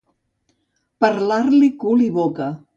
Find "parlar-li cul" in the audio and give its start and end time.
1.05-2.05